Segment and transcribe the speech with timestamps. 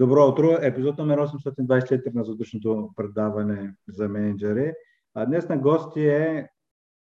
[0.00, 0.58] Добро утро!
[0.62, 4.72] Епизод номер 824 на задушното предаване за менеджери.
[5.14, 6.48] А днес на гости е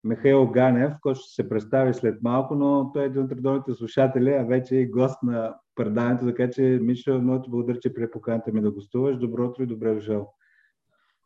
[0.04, 4.34] Михаил Ганев, който ще се представи след малко, но той е един от редовните слушатели,
[4.34, 8.52] а вече е гост на предаването, така че Мишо, много ти благодаря, че прие поканата
[8.52, 9.18] ми да гостуваш.
[9.18, 10.34] Добро утро и добре дошъл.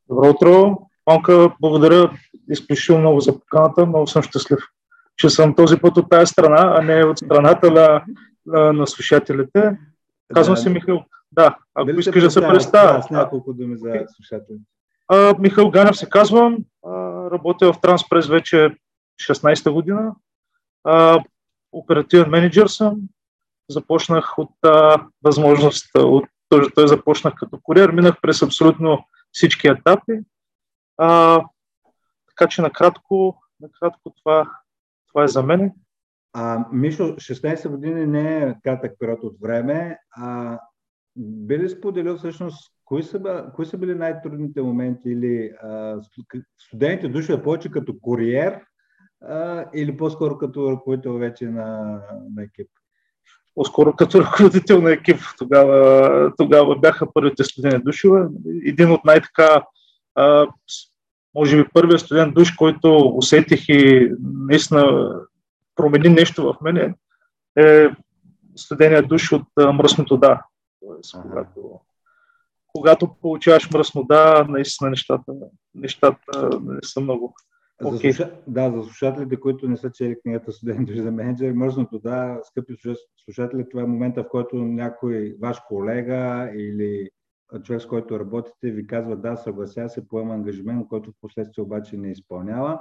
[0.09, 0.77] Добро утро!
[1.05, 2.11] Панка, благодаря
[2.49, 3.85] изключително много за поканата.
[3.85, 4.59] Много съм щастлив,
[5.17, 8.03] че съм този път от тази страна, а не от страната на,
[8.45, 9.77] на, на слушателите.
[10.33, 10.61] Казвам да.
[10.61, 10.99] се Михаил.
[11.31, 13.03] Да, ако Дали искаш да се представя.
[13.03, 14.63] С няколко думи за слушателите.
[15.39, 16.57] Михаил Ганев се казвам.
[16.85, 16.91] А,
[17.31, 18.75] работя в Транспрес вече
[19.21, 20.15] 16-та година.
[20.83, 21.23] А,
[21.71, 23.01] оперативен менеджер съм.
[23.69, 30.19] Започнах от а, възможност, от, той, той започнах като куриер, минах през абсолютно всички етапи.
[30.97, 31.41] А,
[32.27, 34.49] така че накратко, накратко това,
[35.07, 35.71] това е за мен.
[36.33, 39.99] А, Мишо, 16 години не е кратък период от време.
[40.11, 40.59] А,
[41.17, 46.01] би ли споделил всъщност кои са, кои са били най-трудните моменти или а,
[46.57, 48.59] студентите дошли повече като куриер
[49.21, 51.99] а, или по-скоро като ръководител вече на,
[52.35, 52.67] на екип?
[53.55, 55.17] По-скоро като ръководител на екип.
[55.37, 58.27] Тогава, тогава бяха първите студенти душове.
[58.65, 59.63] Един от най-така
[60.15, 60.47] а,
[61.35, 65.11] може би първият студент душ, който усетих и наистина
[65.75, 66.93] промени нещо в мене,
[67.57, 67.89] е
[68.55, 70.41] студения душ от а, мръсното да.
[70.89, 71.23] Тоест, ага.
[71.23, 71.79] когато,
[72.73, 75.33] когато получаваш мръсно да, наистина нещата,
[75.75, 77.35] нещата не са много.
[77.83, 78.17] Okay.
[78.17, 82.75] За Да, за слушателите, които не са чели книгата Студент за менеджер, мръсното да, скъпи
[83.25, 87.09] слушатели, това е момента, в който някой ваш колега или
[87.63, 91.97] човек, с който работите, ви казва да, съглася се, поема ангажимент, който в последствие обаче
[91.97, 92.79] не изпълнява.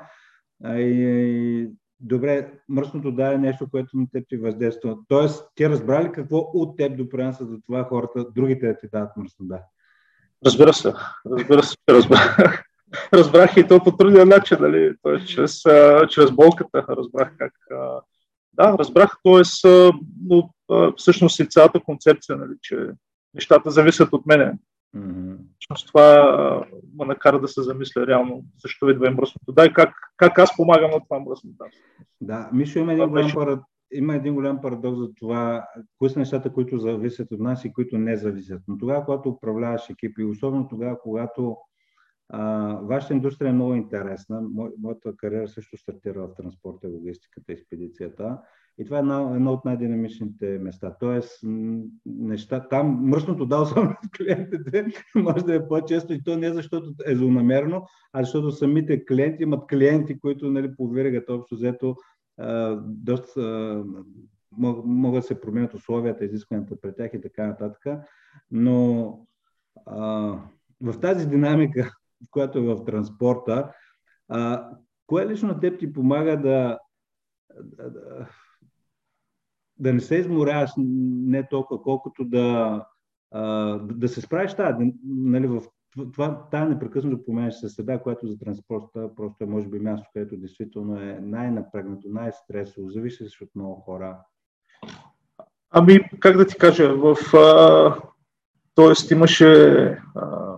[0.65, 1.71] И,
[2.01, 4.97] добре, мръсното да е нещо, което на теб ти въздейства.
[5.09, 9.47] Тоест, ти разбрали какво от теб допринася за това хората, другите да ти дадат мръсно
[9.47, 9.61] да?
[10.47, 10.93] Разбира се,
[11.27, 12.65] разбира се, разбрах.
[13.13, 14.95] разбрах и то по трудния начин, нали?
[15.03, 15.63] Тоест, чрез,
[16.09, 17.53] чрез болката разбрах как.
[18.53, 19.71] Да, разбрах, т.е.
[20.27, 20.51] но
[20.97, 22.77] всъщност и цялата концепция, нали, че
[23.35, 24.53] нещата зависят от мене.
[24.97, 25.39] Mm-hmm.
[25.87, 26.65] Това
[26.99, 29.53] ме накара да се замисля реално защо идва и мръсното.
[29.53, 31.65] Да, и как, как аз помагам на това мръсното.
[32.21, 33.61] Да, Мишо има един, голям парад...
[33.93, 35.67] има един голям парадокс за това,
[35.99, 38.63] кои са нещата, които зависят от нас и които не зависят.
[38.69, 41.57] Но тогава, когато управляваш екипи, особено тогава, когато
[42.29, 44.41] а, вашата индустрия е много интересна.
[44.41, 48.39] Мо, моята кариера също стартира в транспорта, логистиката, експедицията.
[48.79, 50.97] И това е едно, едно от най-динамичните места.
[51.01, 51.41] Тоест,
[52.07, 56.95] неща, там мръсното дал съм от клиентите може да е по-често и то не защото
[57.07, 60.95] е злонамерено, а защото самите клиенти имат клиенти, които нали, по
[61.29, 61.97] общо взето
[62.85, 63.85] доста
[64.57, 67.87] могат да се променят условията, изискванията пред тях и така нататък.
[68.51, 69.19] Но
[69.87, 70.01] а,
[70.81, 71.93] в тази динамика,
[72.31, 73.73] която е в транспорта,
[74.29, 74.71] а,
[75.07, 76.79] кое лично на теб ти помага да,
[77.63, 78.29] да, да
[79.79, 82.87] да не се изморяваш не толкова, колкото да,
[83.81, 85.63] да се справиш тази, нали, в
[85.97, 90.37] това, тази непрекъснато променяща се среда, която за транспорта просто е може би място, където
[90.37, 94.19] действително е най-напрегнато, най-стресово, зависи от много хора.
[95.71, 97.17] Ами, как да ти кажа, в...
[97.35, 97.97] А,
[98.75, 99.83] тоест имаше
[100.15, 100.57] а,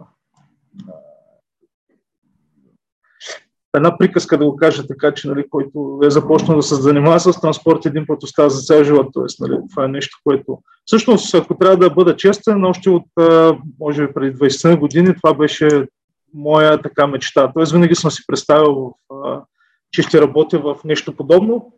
[3.75, 7.41] една приказка да го кажа така, че нали, който е започнал да се занимава с
[7.41, 9.07] транспорт, един път остава за цял живот.
[9.13, 10.59] Тоест, нали, това е нещо, което...
[10.85, 13.07] Всъщност, ако трябва да бъда честен, още от,
[13.81, 15.87] може би преди 20 години, това беше
[16.35, 17.53] моя така мечта.
[17.55, 18.95] Тоест, винаги съм си представил,
[19.93, 21.73] че ще работя в нещо подобно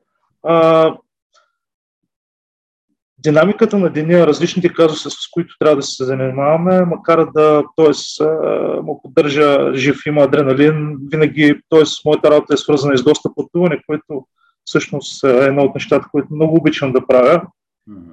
[3.23, 8.25] динамиката на деня, различните казуси, с които трябва да се занимаваме, макар да, т.е.
[8.83, 11.83] му поддържа жив, има адреналин, винаги, т.е.
[12.05, 14.27] моята работа е свързана и с доста пътуване, което
[14.65, 17.43] всъщност е едно от нещата, които много обичам да правя.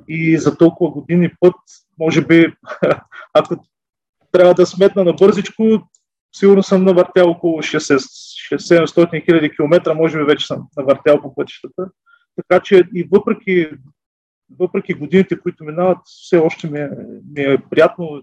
[0.08, 1.56] И за толкова години път,
[2.00, 2.54] може би,
[3.34, 3.56] ако
[4.32, 5.64] трябва да сметна на бързичко,
[6.36, 11.90] сигурно съм навъртял около 700 хиляди километра, може би вече съм навъртял по пътищата.
[12.36, 13.70] Така че и въпреки
[14.60, 16.90] въпреки годините, които минават, все още ми е,
[17.36, 18.22] ми е приятно.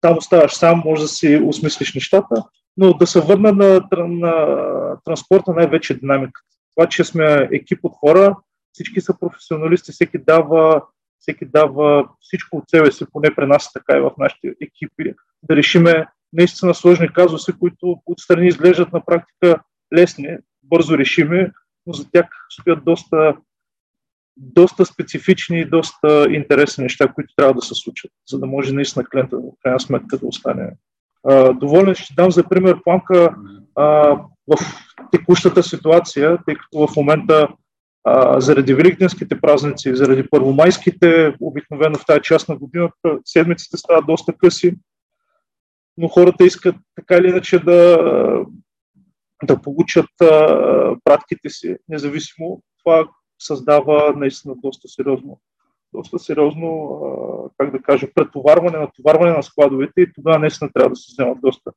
[0.00, 2.44] Там оставаш сам, може да си осмислиш нещата,
[2.76, 4.34] но да се върна на, на
[5.04, 6.46] транспорта най-вече динамиката.
[6.76, 8.36] Това, че сме екип от хора,
[8.72, 10.82] всички са професионалисти, всеки дава,
[11.18, 15.56] всеки дава всичко от себе си, поне при нас така и в нашите екипи, да
[15.56, 19.62] решиме наистина сложни казуси, които отстрани изглеждат на практика
[19.96, 21.50] лесни, бързо решими,
[21.86, 23.36] но за тях стоят доста
[24.38, 29.04] доста специфични и доста интересни неща, които трябва да се случат, за да може наистина
[29.04, 30.70] клиента в крайна сметка да остане
[31.28, 31.94] а, доволен.
[31.94, 33.34] Ще дам за пример планка
[33.74, 33.84] а,
[34.46, 34.58] в
[35.10, 37.48] текущата ситуация, тъй като в момента
[38.04, 44.32] а, заради великденските празници, заради първомайските, обикновено в тази част на годината, седмиците стават доста
[44.32, 44.74] къси,
[45.96, 47.98] но хората искат така или иначе да,
[49.44, 50.26] да получат а,
[51.04, 52.62] пратките си, независимо.
[52.84, 53.08] Това
[53.38, 55.40] създава наистина доста сериозно,
[55.92, 57.00] доста сериозно,
[57.58, 61.72] как да кажа, претоварване, натоварване на складовете и тогава наистина трябва да се вземат доста,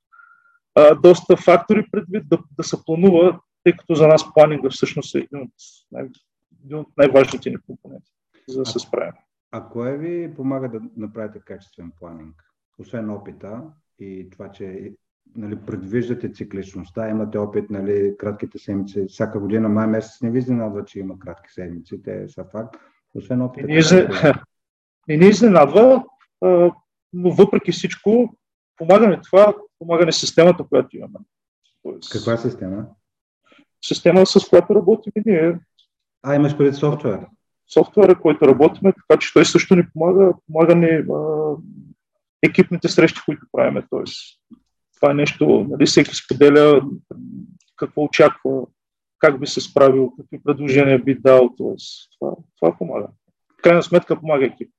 [1.03, 5.41] доста фактори предвид да, да се планува, тъй като за нас планинга всъщност е един
[5.41, 5.53] от,
[5.91, 6.09] най-
[6.65, 8.11] един от най-важните ни компоненти,
[8.47, 9.13] за да се справим.
[9.51, 12.43] А кое ви помага да направите качествен планинг?
[12.79, 13.63] Освен опита
[13.99, 14.93] и това, че
[15.35, 20.85] нали, предвиждате цикличността, имате опит, нали, кратките седмици, всяка година, май месец не ви изненадва,
[20.85, 22.75] че има кратки седмици, те са факт.
[23.15, 23.67] Освен опита.
[23.67, 23.91] Не, из...
[25.07, 26.03] не ни изненадва,
[27.13, 28.35] но въпреки всичко,
[28.77, 31.19] помага ни това, помага ни системата, която имаме.
[31.83, 32.85] Тоест, Каква система?
[33.85, 35.59] Система, с която работим и ние.
[36.23, 37.19] А, имаш преди софтуер?
[37.73, 41.55] Софтуера, който работиме, така че той също ни помага, помага ни а,
[42.43, 43.83] екипните срещи, които правиме.
[43.89, 44.39] Тоест,
[45.01, 46.81] това е нещо, нали, всеки споделя
[47.75, 48.61] какво очаква,
[49.19, 51.49] как би се справил, какви предложения би дал.
[51.57, 53.07] Тоест, това, това помага.
[53.59, 54.71] В крайна сметка помага екип.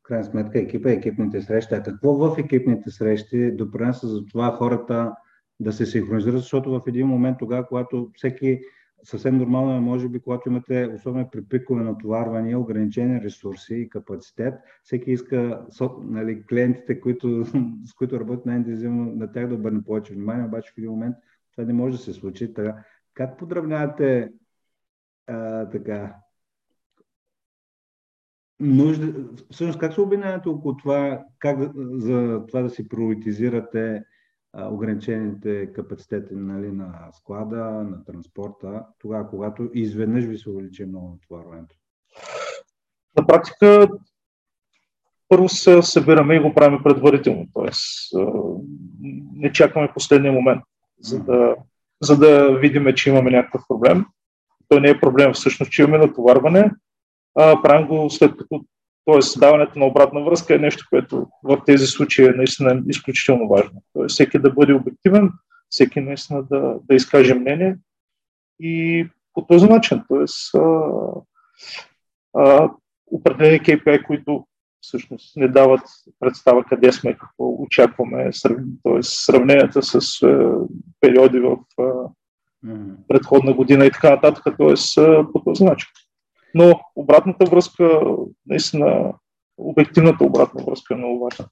[0.00, 1.74] В крайна сметка екипа, екипните срещи.
[1.74, 5.12] А какво в екипните срещи допринася за това хората
[5.60, 8.60] да се синхронизират, защото в един момент тогава, когато всеки
[9.04, 14.54] съвсем нормално е, може би, когато имате, особено при пикове натоварвания, ограничени ресурси и капацитет,
[14.82, 15.66] всеки иска
[16.02, 17.44] нали, клиентите, които,
[17.84, 21.16] с които работят най-интензивно, на тях да обърне повече внимание, обаче в един момент
[21.52, 22.54] това не може да се случи.
[22.54, 24.32] Така, как подравнявате
[25.26, 26.16] а, така,
[28.60, 34.04] нужда, всъщност как се обвинявате около това, как за това да си приоритизирате
[34.54, 41.76] ограничените капацитети нали, на склада, на транспорта, тогава, когато изведнъж ви се увеличи много натоварването?
[43.18, 43.88] На практика,
[45.28, 47.70] първо се събираме и го правим предварително, т.е.
[49.34, 50.62] не чакаме последния момент,
[51.00, 51.56] за да,
[52.02, 54.04] за да видим, че имаме някакъв проблем.
[54.68, 56.72] Той не е проблем всъщност, че имаме натоварване,
[57.38, 58.64] а правим го след като
[59.12, 59.38] т.е.
[59.40, 63.82] даването на обратна връзка е нещо, което в тези случаи е наистина изключително важно.
[63.92, 65.30] Тоест, всеки да бъде обективен,
[65.70, 67.76] всеки наистина да, да изкаже мнение
[68.60, 70.24] и по този начин, т.е.
[73.06, 74.46] определени KPI, които
[74.80, 75.80] всъщност не дават
[76.20, 78.30] представа къде сме, какво очакваме,
[78.82, 79.02] т.е.
[79.02, 80.54] сравненията с а,
[81.00, 81.84] периоди в а,
[83.08, 84.74] предходна година и така нататък, т.е.
[85.32, 85.88] по този начин.
[86.54, 88.00] Но обратната връзка,
[88.46, 89.14] наистина,
[89.58, 91.46] обективната обратна връзка е много важна.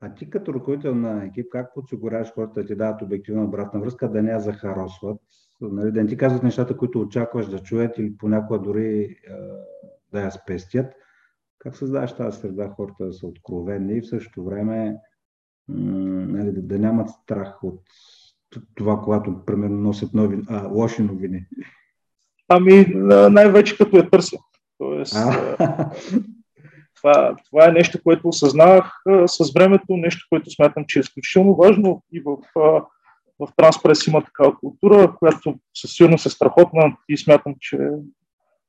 [0.00, 4.10] А ти като ръководител на екип, как подсигуряваш хората да ти дадат обективна обратна връзка,
[4.10, 5.20] да не я захаросват,
[5.60, 9.16] нали, да не ти казват нещата, които очакваш да чуят или понякога дори е,
[10.12, 10.86] да я спестят?
[11.58, 14.96] Как създаваш тази среда хората да са откровенни и в същото време
[15.68, 17.80] нали, да, да нямат страх от
[18.74, 21.46] това, когато, примерно, носят нови, а, лоши новини?
[22.48, 22.86] Ами,
[23.30, 24.36] най-вече като я търся.
[24.78, 25.16] Тоест,
[26.96, 28.92] това, това е нещо, което осъзнавах
[29.26, 32.36] с времето, нещо, което смятам, че е изключително важно и в,
[33.38, 37.78] в Транспрес има такава култура, която със сигурност е страхотна и смятам, че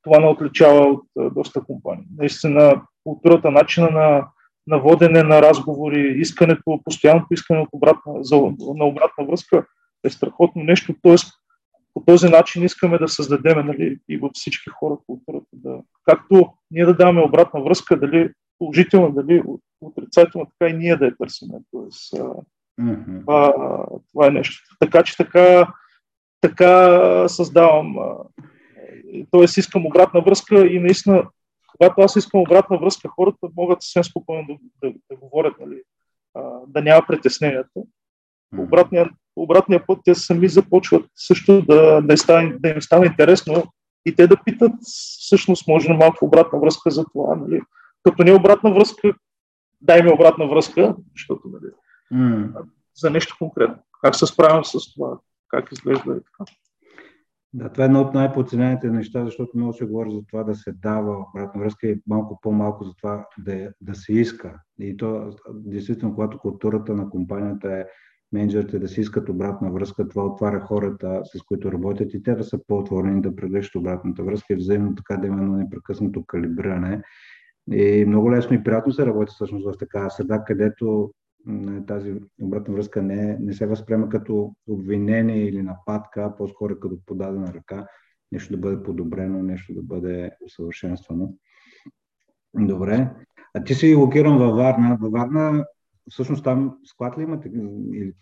[0.02, 2.04] това не отличава от доста компании.
[2.18, 4.26] Наистина, културата, начина на,
[4.66, 8.36] на водене на разговори, искането, постоянното искане от обратна, за,
[8.76, 9.66] на обратна връзка
[10.04, 10.94] е страхотно нещо.
[11.02, 11.32] Тоест,
[11.98, 15.46] по този начин искаме да създадем нали, и във всички хора културата.
[15.52, 19.42] Да, както ние да даваме обратна връзка, дали положителна, дали
[19.80, 21.48] отрицателна, така и ние да я търсим.
[21.70, 22.14] Тоест,
[22.80, 23.20] mm-hmm.
[23.20, 23.54] това,
[24.12, 24.76] това е нещо.
[24.80, 25.72] Така че така,
[26.40, 27.96] така създавам.
[29.30, 31.28] Тоест искам обратна връзка и наистина,
[31.72, 35.82] когато аз искам обратна връзка, хората могат съвсем спокойно да, да, да говорят, нали,
[36.66, 37.80] да няма притесненията.
[38.58, 39.10] Обратният обратния
[39.86, 43.64] път те сами започват също да, да, стане, да им стане интересно
[44.06, 47.34] и те да питат, всъщност може на малко обратна връзка за това.
[47.34, 47.60] Нали?
[48.02, 49.14] Като не обратна връзка,
[49.80, 51.72] дай ми обратна връзка, защото нали,
[52.12, 52.52] mm.
[52.96, 53.76] за нещо конкретно.
[54.02, 55.18] Как се справям с това,
[55.48, 56.52] как изглежда и така.
[57.52, 60.72] Да, това е едно от най-подценените неща, защото много се говори за това да се
[60.72, 64.60] дава обратна връзка и малко по-малко за това да, да се иска.
[64.80, 67.84] И то, действително, когато културата на компанията е
[68.32, 72.44] менеджерите да си искат обратна връзка, това отваря хората, с които работят и те да
[72.44, 77.02] са по-отворени да прегръщат обратната връзка и взаимно така да има едно непрекъснато калибриране.
[77.72, 81.12] И много лесно и приятно се работи всъщност в такава среда, където
[81.86, 87.54] тази обратна връзка не, не се възприема като обвинение или нападка, а по-скоро като подадена
[87.54, 87.86] ръка,
[88.32, 91.34] нещо да бъде подобрено, нещо да бъде усъвършенствано.
[92.54, 93.10] Добре.
[93.54, 94.98] А ти си локиран във Варна.
[95.00, 95.64] Във Варна,
[96.10, 97.48] всъщност там склад ли имате?
[97.92, 98.12] Или...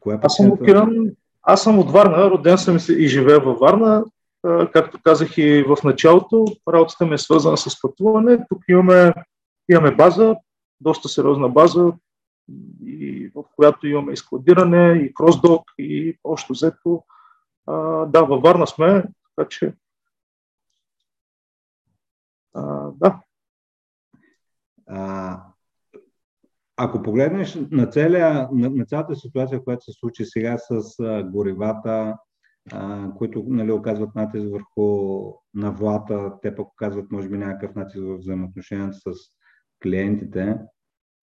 [0.00, 1.10] Коя аз съм локиран,
[1.42, 4.04] аз съм от Варна, роден съм и живея във Варна.
[4.72, 8.46] Както казах и в началото, работата ми е свързана с пътуване.
[8.48, 9.14] Тук имаме,
[9.68, 10.36] имаме база,
[10.80, 11.92] доста сериозна база,
[12.86, 17.02] и в която имаме и складиране, и кросдок, и общо взето.
[18.06, 19.04] да, във Варна сме,
[19.36, 19.74] така че
[22.56, 23.20] а, да.
[24.86, 25.42] А,
[26.76, 32.16] ако погледнеш на, целия, на, на цялата ситуация, която се случи сега с а, горивата,
[32.72, 38.16] а, които нали, оказват натиск върху навлата, те пък оказват, може би, някакъв натиск в
[38.16, 39.16] взаимоотношенията с
[39.82, 40.58] клиентите.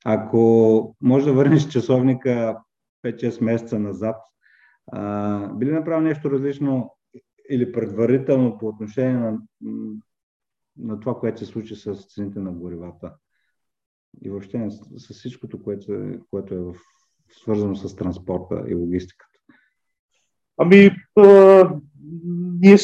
[0.06, 2.58] Ако може да върнеш часовника
[3.06, 4.16] 5-6 месеца назад,
[4.92, 6.96] а, би ли направил нещо различно
[7.50, 9.38] или предварително по отношение на,
[10.78, 13.14] на това, което се случи с цените на горивата?
[14.22, 16.74] И въобще с, всичкото, което, е, което е в,
[17.30, 19.40] свързано с транспорта и логистиката.
[20.58, 21.70] Ами, а,
[22.60, 22.78] ние,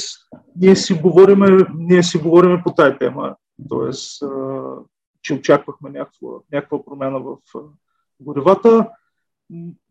[0.56, 3.36] ние, си говориме, ние си говориме по тази тема.
[3.72, 3.92] А,
[5.22, 7.38] че очаквахме някаква, някаква промяна в
[8.20, 8.90] горевата.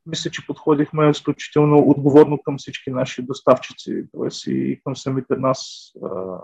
[0.07, 4.51] Мисля, че подходихме изключително отговорно към всички наши доставчици, т.е.
[4.51, 6.39] и към самите нас а,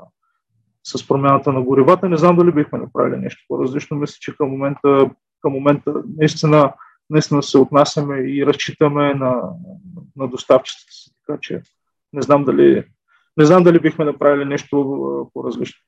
[0.84, 2.08] с промяната на горевата.
[2.08, 3.96] Не знам дали бихме направили нещо по-различно.
[3.96, 5.10] Мисля, че към момента,
[5.40, 6.72] към момента наистина,
[7.10, 9.42] наистина се отнасяме и разчитаме на,
[10.16, 11.10] на доставчиците си.
[11.26, 11.62] Така че
[12.12, 12.84] не знам дали,
[13.36, 15.80] не знам дали бихме направили нещо по-различно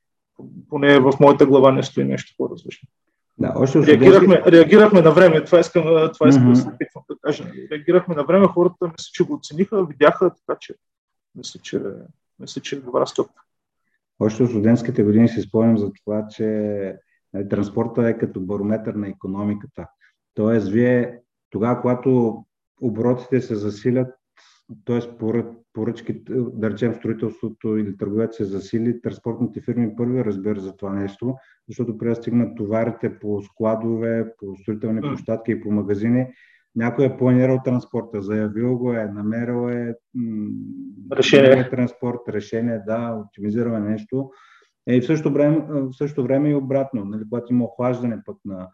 [0.69, 2.89] поне в моята глава не стои нещо по-различно.
[3.37, 6.49] Да, още реагирахме, реагирахме на време, това искам, това искам mm-hmm.
[6.49, 7.43] да се опитвам да кажа.
[7.71, 10.75] Реагирахме на време, хората мисля, че го оцениха, видяха, така че
[11.35, 11.81] мисля, че,
[12.39, 13.43] мисля, че е добра стъпка.
[14.19, 16.45] Още от студентските години си спомням за това, че
[17.33, 19.87] нали, транспорта е като барометър на економиката.
[20.33, 21.19] Тоест, вие
[21.49, 22.43] тогава, когато
[22.81, 24.07] оборотите се засилят,
[24.85, 24.99] т.е.
[25.73, 31.35] поръчки, да речем строителството или търговец се засили, транспортните фирми първи разбира за това нещо,
[31.67, 36.27] защото преди да стигнат товарите по складове, по строителни площадки и по магазини,
[36.77, 39.95] някой е планирал транспорта, заявил го е, намерил е
[41.17, 41.69] решение.
[41.69, 44.31] транспорт, решение, да, оптимизираме нещо.
[44.87, 48.37] Е, и в същото време, в същото време и обратно, нали, когато има охлаждане пък
[48.45, 48.67] на,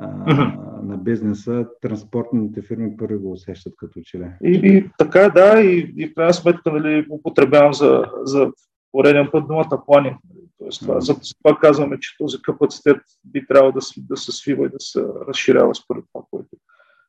[0.00, 0.82] uh-huh.
[0.82, 5.94] на бизнеса, транспортните фирми първи го усещат като че И, и така, е, да, и,
[5.96, 8.50] и в крайна сметка нали, употребявам за, за
[8.92, 10.16] пореден път думата плани.
[10.58, 14.68] Тоест, това, за това казваме, че този капацитет би трябвало да, да се свива и
[14.68, 16.48] да се разширява според това, което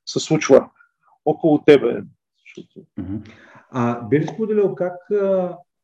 [0.07, 0.69] се случва
[1.25, 2.03] около тебе.
[3.71, 4.93] А би ли споделил как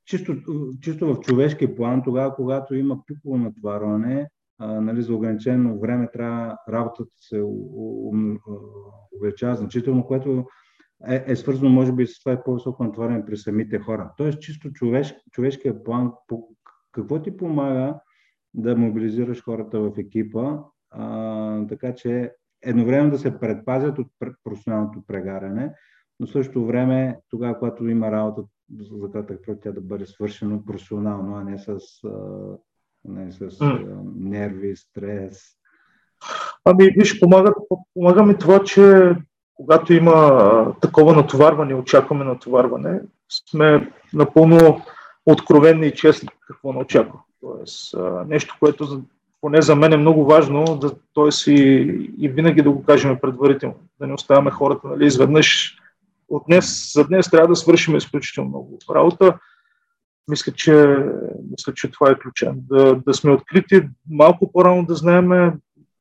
[0.05, 0.35] чисто,
[0.81, 7.11] чисто в човешки план, тогава, когато има пиково натварване, нали, за ограничено време трябва работата
[7.19, 7.43] се
[9.17, 10.45] увеличава значително, което
[11.07, 14.11] е, е свързано, може би, с това е по-високо натваряне при самите хора.
[14.17, 16.47] Тоест, чисто човеш, човешкия план, по,
[16.91, 17.99] какво ти помага
[18.53, 20.57] да мобилизираш хората в екипа,
[20.91, 22.31] а, така че
[22.63, 24.07] едновременно да се предпазят от
[24.43, 25.73] професионалното прегаряне,
[26.19, 28.43] но също време, тогава, когато има работа
[28.79, 31.79] за кратък тя да бъде свършено професионално, а не с
[33.05, 34.01] не, с mm.
[34.15, 35.43] нерви, стрес.
[36.65, 37.53] Ами, виж, помага,
[37.93, 39.15] помага ми това, че
[39.55, 43.01] когато има такова натоварване, очакваме натоварване,
[43.49, 44.81] сме напълно
[45.25, 47.19] откровенни и честни какво не очаква.
[47.41, 47.95] Тоест,
[48.27, 49.03] нещо, което
[49.43, 51.51] поне за мен е много важно, да, т.е.
[51.51, 55.77] И, и винаги да го кажем предварително, да не оставяме хората нали, изведнъж.
[56.29, 59.39] От днес, за днес трябва да свършим изключително много работа
[60.27, 60.97] мисля, че,
[61.51, 62.53] мисля, че това е ключа.
[62.55, 65.51] Да, да сме открити, малко по-рано да знаем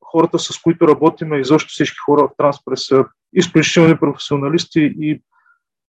[0.04, 5.22] хората, с които работиме, и защо всички хора в Транспрес са изключителни професионалисти и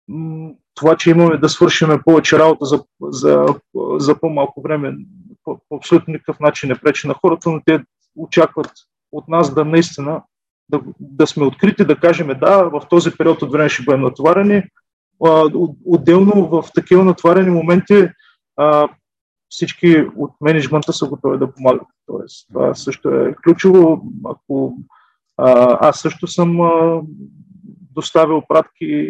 [0.08, 3.46] м- това, че имаме да свършиме повече работа за, за,
[3.98, 4.96] за по-малко време,
[5.68, 7.84] по, абсолютно никакъв начин не пречи на хората, но те
[8.16, 8.70] очакват
[9.12, 10.22] от нас да наистина
[10.68, 14.62] да, да сме открити, да кажем да, в този период от време ще бъдем натоварени,
[15.84, 18.08] Отделно в такива натварени моменти
[18.56, 18.88] а,
[19.48, 21.86] всички от менеджмента са готови да помагат.
[22.06, 24.02] Тоест, това също е ключово.
[24.24, 24.76] Ако
[25.36, 27.02] а, аз също съм а,
[27.94, 29.08] доставил пратки,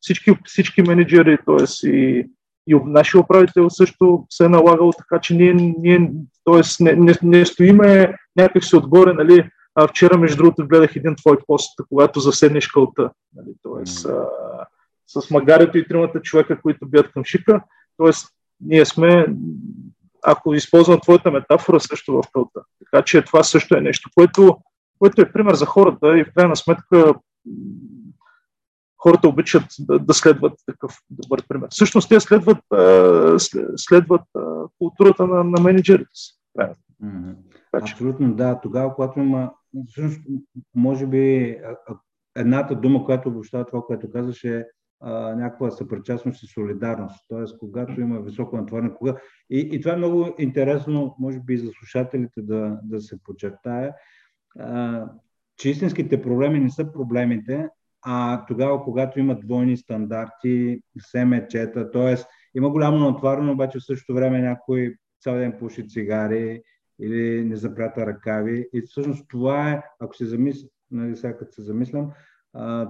[0.00, 1.88] всички, всички менеджери, т.е.
[1.88, 2.30] и,
[2.68, 6.12] и нашия управител също се е налагал така, че ние, ние
[6.44, 6.84] т.е.
[6.84, 11.36] Не, не, не стоиме някак си отгоре, нали, а вчера, между другото, гледах един твой
[11.46, 13.86] пост, когато заседнеш кълта, нали, т.е.
[15.06, 17.60] С магарето и тримата човека, които бият към шика,
[17.96, 18.10] т.е.
[18.60, 19.26] ние сме
[20.22, 22.60] ако използвам твоята метафора, също в кълта.
[22.84, 24.58] Така че това също е нещо, което,
[24.98, 27.14] което е пример за хората и в крайна сметка
[28.98, 31.68] хората обичат да, да следват такъв добър пример.
[31.70, 32.58] Всъщност те следват,
[33.76, 34.22] следват
[34.78, 36.40] културата на, на менеджерите си.
[37.04, 37.34] Mm-hmm.
[37.72, 38.60] Абсолютно, да.
[38.60, 39.52] Тогава, когато има,
[39.88, 40.20] всъщност,
[40.74, 41.56] може би,
[42.36, 44.66] едната дума, която обобщава това, което казваш е
[45.00, 47.24] а, някаква съпричастност и солидарност.
[47.28, 49.16] Тоест, когато има високо натварен, кога...
[49.50, 53.94] И, и това е много интересно, може би и за слушателите да, да се подчертая,
[54.58, 55.04] а,
[55.56, 57.68] че истинските проблеми не са проблемите,
[58.02, 62.16] а тогава, когато има двойни стандарти, семечета, т.е.
[62.54, 66.62] има голямо натварено, обаче в същото време някой цял ден пуши цигари
[67.00, 68.68] или не запрята ръкави.
[68.72, 72.10] И всъщност това е, ако се замисля, нали, сега като се замислям,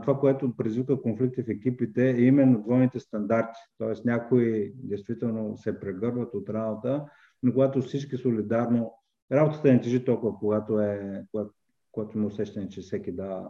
[0.03, 3.61] това, което предизвика конфликти в екипите е именно двойните стандарти.
[3.79, 7.05] Тоест някои действително се прегърват от работа,
[7.43, 8.95] но когато всички солидарно,
[9.33, 11.55] работата не тежи толкова, когато, е, когато,
[11.93, 13.49] когато има усещане, че всеки да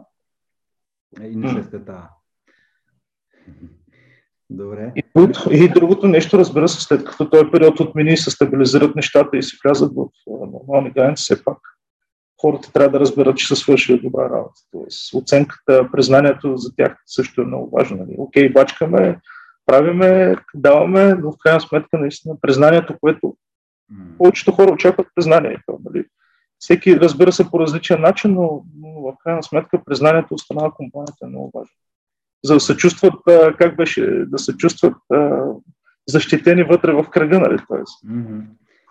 [1.21, 2.09] и не се стета.
[4.49, 4.93] Добре.
[4.95, 5.03] И,
[5.51, 9.57] и другото нещо, разбира се, след като този период отмини, се стабилизират нещата и се
[9.63, 11.57] влязат в нормални граници, все пак
[12.41, 14.61] хората трябва да разберат, че са свършили добра работа.
[14.71, 17.97] Тоест, оценката, признанието за тях също е много важно.
[17.97, 18.15] Нали?
[18.17, 19.19] Окей, бачкаме,
[19.65, 23.35] правиме, даваме, но в крайна сметка наистина признанието, което
[24.17, 25.79] повечето хора очакват признанието.
[25.85, 26.05] Нали?
[26.59, 30.71] Всеки разбира се по различен начин, но, но в крайна сметка признанието от страна на
[30.71, 31.75] компанията е много важно.
[32.45, 33.13] За да се чувстват,
[33.57, 34.95] как беше, да се чувстват
[36.09, 37.57] защитени вътре в кръга, нали?
[37.67, 38.05] Тоест.
[38.05, 38.45] Mm-hmm.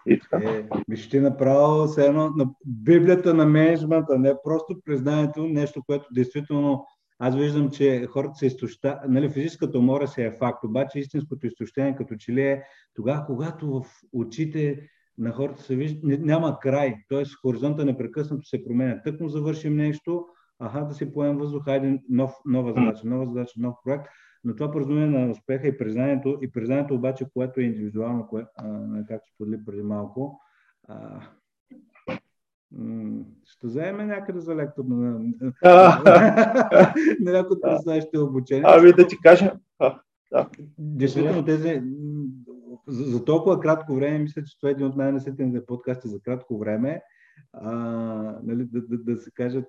[0.06, 0.37] И така.
[0.37, 6.06] Е, виж, ти направо се едно на Библията на менеджмента, не просто признанието, нещо, което
[6.14, 6.87] действително
[7.18, 11.97] аз виждам, че хората се изтоща, нали, физическото море се е факт, обаче истинското изтощение
[11.97, 12.62] като че ли е
[12.95, 14.88] тогава, когато в очите
[15.19, 17.25] на хората се вижда, няма край, т.е.
[17.43, 19.02] хоризонта непрекъснато се променя.
[19.02, 20.26] Тъкмо завършим нещо,
[20.59, 24.07] аха, да си поем въздух, хайде нов, нова задача, нова задача, нов проект.
[24.45, 28.87] Но това поразумение на успеха и признанието, и признанието обаче, което е индивидуално, кое, а,
[29.09, 30.41] както сподели преди малко,
[30.89, 31.21] а,
[33.45, 35.21] ще вземем някъде за лектор на,
[37.21, 38.65] някои от предстоящите обучения.
[38.69, 39.52] Ами да ти кажа.
[40.78, 41.83] Действително тези
[42.88, 46.58] за, за толкова кратко време, мисля, че това е един от най-насетените подкасти за кратко
[46.58, 47.02] време
[47.52, 47.72] а,
[48.42, 49.64] нали, да, да, да се кажат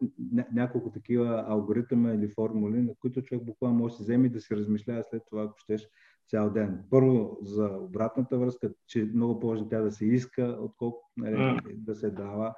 [0.54, 4.42] няколко такива алгоритъма или формули, на които човек буквално може да се вземе и да
[4.42, 5.88] се размишлява след това, ако щеш,
[6.30, 6.84] цял ден.
[6.90, 12.10] Първо за обратната връзка, че много повече тя да се иска, отколкото нали, да се
[12.10, 12.54] дава.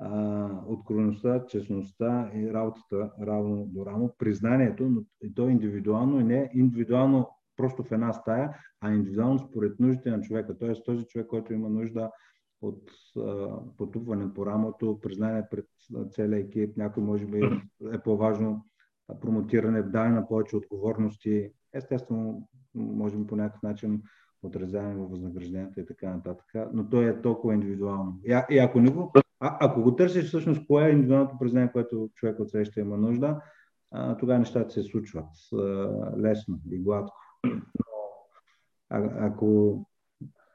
[0.00, 6.50] А, откровеността, честността и работата равно до рамо, признанието, но и то индивидуално и не
[6.54, 7.28] индивидуално
[7.58, 10.58] просто в една стая, а индивидуално според нуждите на човека.
[10.58, 12.10] Тоест този човек, който има нужда
[12.62, 12.82] от
[13.76, 15.66] потупване по рамото, признание пред
[16.10, 17.40] целия екип, някой може би
[17.92, 18.66] е по-важно
[19.20, 24.02] промотиране, даване на повече отговорности, естествено, може би по някакъв начин
[24.42, 28.20] отразяване в възнагражденията и така нататък, но то е толкова индивидуално.
[28.24, 31.72] И, а, и ако, не го, а, ако го търсиш всъщност кое е индивидуалното признание,
[31.72, 33.40] което човек от среща има нужда,
[33.90, 35.58] а, тогава нещата се случват а,
[36.18, 37.16] лесно и гладко.
[37.44, 37.60] Но
[38.90, 39.78] а, ако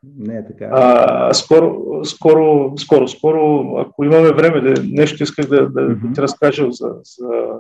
[0.03, 0.69] не е така.
[0.71, 6.07] А, скоро, скоро, скоро, скоро, ако имаме време, да, нещо исках да, да, mm-hmm.
[6.07, 7.53] да ти разкажа за, за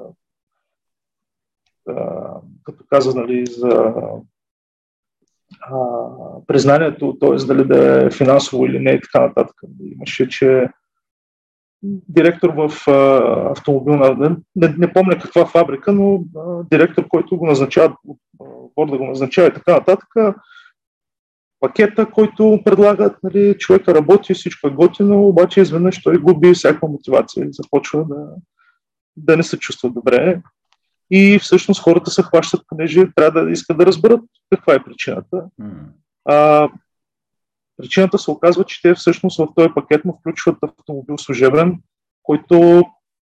[1.89, 3.93] а, като каза, нали, за
[5.61, 5.77] а,
[6.47, 7.45] признанието, т.е.
[7.45, 9.55] дали да е финансово или не и така нататък.
[9.95, 10.69] Имаше, че
[11.83, 17.47] директор в а, автомобилна, не, не помня каква фабрика, но а, директор, който го
[18.77, 20.07] назначава, борда го назначава и така нататък,
[21.59, 27.45] пакета, който предлагат, нали, човека работи, всичко е готино, обаче изведнъж той губи всяка мотивация
[27.45, 28.27] и започва да,
[29.17, 30.41] да не се чувства добре.
[31.11, 35.45] И всъщност хората се хващат, понеже трябва да искат да разберат каква е причината.
[36.25, 36.69] А,
[37.77, 41.79] причината се оказва, че те всъщност в този пакет му включват автомобил служебен,
[42.23, 42.83] който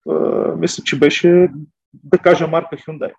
[0.09, 0.15] а,
[0.57, 1.49] мисля, че беше,
[1.93, 3.13] да кажа, марка Hyundai.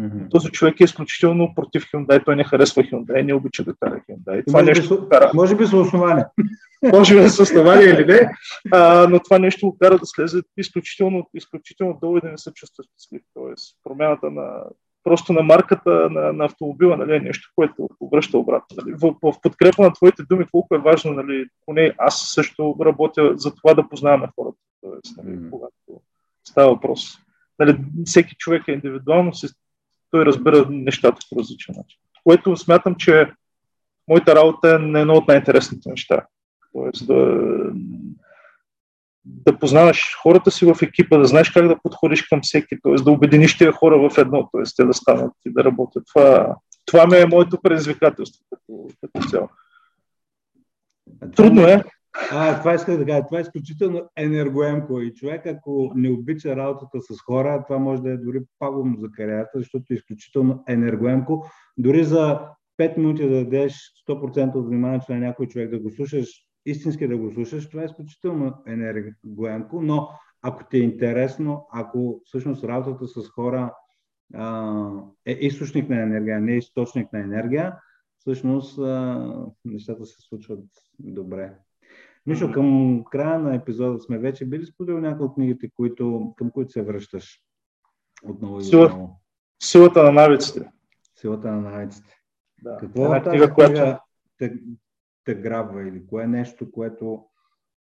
[0.00, 0.30] Mm-hmm.
[0.30, 4.46] Този човек е изключително против Hyundai, той не харесва Hyundai, не обича да кара Hyundai.
[4.46, 5.30] Това може, нещо, би, кара.
[5.34, 6.24] може би с основание.
[6.92, 8.30] може би с основание или не,
[8.72, 12.52] а, но това нещо го кара да слезе изключително, изключително дълго и да не се
[12.52, 13.22] чувства щастлив.
[13.34, 14.62] Тоест, промяната на
[15.04, 18.76] просто на марката на, на автомобила, нали, е нещо, което обръща обратно.
[18.76, 18.94] Нали.
[18.96, 23.54] В, в подкрепа на твоите думи, колко е важно, нали, поне аз също работя за
[23.54, 24.58] това да познаваме хората.
[24.80, 26.00] Тоест, нали, когато
[26.48, 27.18] става въпрос.
[27.58, 29.34] Нали, всеки човек е индивидуално,
[30.10, 31.98] той разбира нещата по различен начин.
[32.24, 33.30] Което смятам, че
[34.08, 36.26] моята работа е едно от най-интересните неща.
[36.72, 37.40] Тоест да,
[39.24, 42.94] да познаваш хората си в екипа, да знаеш как да подходиш към всеки, т.е.
[42.94, 44.62] да обединиш тези хора в едно, т.е.
[44.76, 46.04] те да станат и да работят.
[46.14, 49.48] Това, това ми е моето предизвикателство като, като цяло.
[51.36, 51.84] Трудно е.
[52.32, 53.26] А, това иска да кажа.
[53.26, 58.10] Това е изключително енергоемко и човек, ако не обича работата с хора, това може да
[58.10, 61.46] е дори пагубно за кариерата, защото е изключително енергоемко.
[61.78, 62.40] Дори за
[62.80, 63.74] 5 минути да дадеш
[64.08, 66.28] 100% от вниманието на някой човек да го слушаш,
[66.66, 70.08] истински да го слушаш, това е изключително енергоемко, но
[70.42, 73.74] ако ти е интересно, ако всъщност работата с хора
[74.34, 74.90] а,
[75.26, 77.76] е източник на енергия, не е източник на енергия,
[78.18, 80.64] всъщност а, нещата се случват
[80.98, 81.52] добре.
[82.26, 86.72] Мишо, към края на епизода сме вече били споделил някои от книгите, които, към които
[86.72, 87.42] се връщаш
[88.24, 89.20] отново и отново.
[89.62, 90.70] Силата на навиците.
[91.20, 92.20] Силата на навиците.
[92.62, 92.76] Да.
[92.76, 93.98] Какво е тази книга, която...
[94.38, 94.58] те,
[95.24, 97.24] те грабва или кое е нещо, което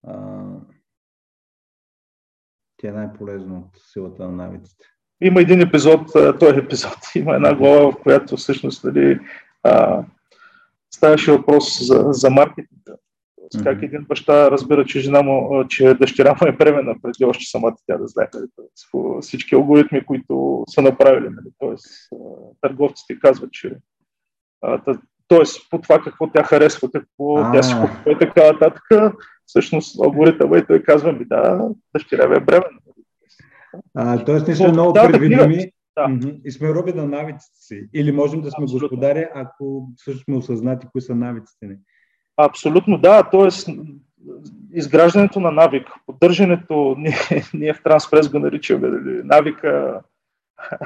[0.08, 0.44] а,
[2.78, 4.86] ти е най-полезно от силата на навиците?
[5.22, 6.02] Има един епизод,
[6.40, 9.20] този епизод, има една глава, в която всъщност дали,
[9.64, 10.06] а,
[10.92, 12.94] ставаше въпрос за, за маркетинга.
[13.44, 13.64] Mm-hmm.
[13.64, 17.76] Как един баща разбира, че жена му, че дъщеря му е бременна, преди още самата
[17.88, 18.28] тя да знае.
[18.34, 18.48] Нали,
[19.22, 21.30] всички алгоритми, които са направили.
[21.30, 21.86] Нали, тоест,
[22.62, 23.76] търговците казват, че
[25.28, 25.44] т.е.
[25.70, 28.84] по това какво тя харесва, какво а тя си купува и така нататък.
[29.46, 32.80] Всъщност алгоритъма и той казва ми, да, дъщеря ви е бременна.
[34.26, 36.30] тоест ние сме много да, предвидими да.
[36.46, 37.90] и сме роби на навиците си.
[37.94, 38.88] Или можем да сме Абсолютно.
[38.90, 41.76] господари, ако също сме осъзнати кои са навиците ни.
[42.38, 43.74] Абсолютно да, т.е.
[44.74, 47.18] изграждането на навик, поддържането, ние,
[47.54, 50.02] ние в Транспрес го наричаме нали, навика,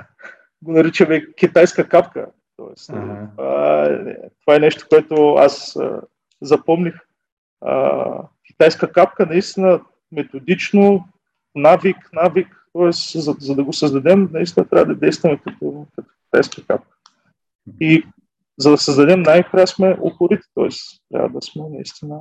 [0.61, 2.27] го наричаме китайска капка.
[2.57, 3.27] Тоест, ага.
[3.37, 6.01] а, това е нещо, което аз а,
[6.41, 6.95] запомних.
[7.61, 8.03] А,
[8.47, 9.81] китайска капка наистина
[10.11, 11.07] методично,
[11.55, 12.91] навик, навик, т.е.
[13.19, 16.97] За, за да го създадем, наистина трябва да действаме като, като китайска капка.
[17.81, 18.03] И
[18.59, 20.67] за да създадем най-накрая сме упорити, т.е.
[21.13, 22.19] трябва да сме наистина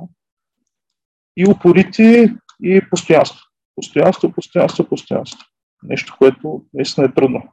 [1.37, 3.39] и упорити, и постоянство.
[3.75, 5.39] Постоянство, постоянство, постоянство.
[5.83, 7.43] Нещо, което наистина е трудно.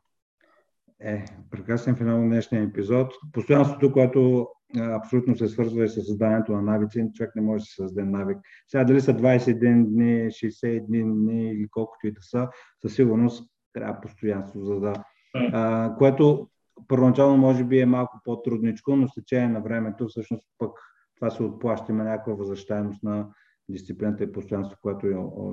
[1.00, 3.12] Е, прекрасен финал на днешния епизод.
[3.32, 7.74] Постоянството, което абсолютно се свързва и с създанието на навици, човек не може да се
[7.74, 8.38] създаде навик.
[8.68, 12.48] Сега дали са 21 дни, 61 дни или колкото и да са,
[12.82, 14.92] със сигурност трябва постоянство, за да...
[15.34, 16.48] А, което
[16.88, 20.70] първоначално може би е малко по-трудничко, но с течение на времето всъщност пък
[21.16, 23.28] това се отплаща, има някаква възвръщаемост на
[23.68, 25.06] дисциплината и постоянство, което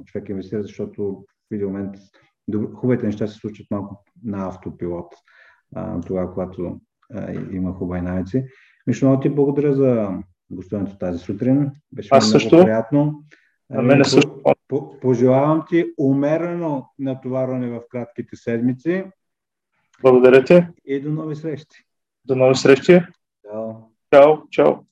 [0.05, 1.95] човек инвестира, защото в един момент
[2.75, 5.15] хубавите неща се случват малко на автопилот,
[6.07, 6.79] тогава, когато
[7.51, 8.45] има хубави навици.
[8.87, 10.19] Мишо, много ти благодаря за
[10.51, 11.71] гостуването тази сутрин.
[11.91, 12.63] Беше Аз много също.
[12.63, 13.23] приятно.
[13.69, 14.41] На мен също.
[15.01, 19.05] Пожелавам ти умерено натоварване в кратките седмици.
[20.01, 20.67] Благодаря ти.
[20.83, 21.85] И до нови срещи.
[22.25, 23.07] До нови срещи.
[23.43, 23.89] Чао.
[24.11, 24.43] Чао.
[24.49, 24.83] Чао.